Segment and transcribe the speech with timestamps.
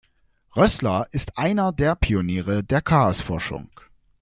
[0.55, 3.69] Rössler ist einer der Pioniere der Chaosforschung.